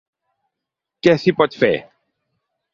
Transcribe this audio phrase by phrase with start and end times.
[1.09, 1.73] Què s’hi pot fer?